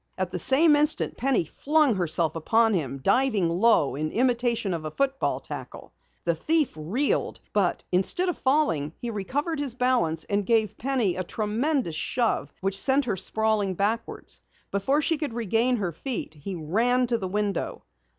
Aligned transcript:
At 0.17 0.31
the 0.31 0.39
same 0.39 0.75
instant 0.75 1.15
Penny 1.15 1.45
flung 1.45 1.93
herself 1.93 2.35
upon 2.35 2.73
him, 2.73 2.97
diving 3.03 3.49
low 3.51 3.93
in 3.93 4.09
imitation 4.09 4.73
of 4.73 4.83
a 4.83 4.89
football 4.89 5.39
tackle. 5.39 5.93
The 6.25 6.33
thief 6.33 6.73
reeled, 6.75 7.39
but 7.53 7.83
instead 7.91 8.27
of 8.27 8.35
falling 8.35 8.93
he 8.97 9.11
recovered 9.11 9.59
his 9.59 9.75
balance 9.75 10.23
and 10.23 10.43
gave 10.43 10.75
Penny 10.79 11.17
a 11.17 11.23
tremendous 11.23 11.93
shove 11.93 12.51
which 12.61 12.79
sent 12.81 13.05
her 13.05 13.15
sprawling 13.15 13.75
backwards. 13.75 14.41
Before 14.71 15.03
she 15.03 15.19
could 15.19 15.35
regain 15.35 15.75
her 15.77 15.91
feet, 15.91 16.33
he 16.33 16.55
ran 16.55 17.05
to 17.05 17.19
the 17.19 17.27
window. 17.27 17.83